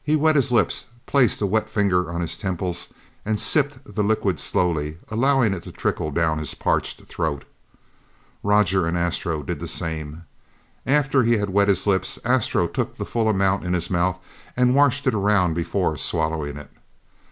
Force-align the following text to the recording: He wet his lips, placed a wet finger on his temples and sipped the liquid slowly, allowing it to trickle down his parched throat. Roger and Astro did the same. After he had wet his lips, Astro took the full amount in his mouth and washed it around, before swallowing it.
He 0.00 0.14
wet 0.14 0.36
his 0.36 0.52
lips, 0.52 0.84
placed 1.06 1.40
a 1.40 1.46
wet 1.46 1.68
finger 1.68 2.08
on 2.08 2.20
his 2.20 2.36
temples 2.36 2.94
and 3.24 3.40
sipped 3.40 3.80
the 3.84 4.04
liquid 4.04 4.38
slowly, 4.38 4.98
allowing 5.08 5.52
it 5.54 5.64
to 5.64 5.72
trickle 5.72 6.12
down 6.12 6.38
his 6.38 6.54
parched 6.54 7.02
throat. 7.02 7.44
Roger 8.44 8.86
and 8.86 8.96
Astro 8.96 9.42
did 9.42 9.58
the 9.58 9.66
same. 9.66 10.22
After 10.86 11.24
he 11.24 11.38
had 11.38 11.50
wet 11.50 11.66
his 11.66 11.84
lips, 11.84 12.20
Astro 12.24 12.68
took 12.68 12.96
the 12.96 13.04
full 13.04 13.28
amount 13.28 13.64
in 13.64 13.72
his 13.72 13.90
mouth 13.90 14.20
and 14.56 14.72
washed 14.76 15.04
it 15.04 15.14
around, 15.16 15.54
before 15.54 15.96
swallowing 15.96 16.58
it. 16.58 16.70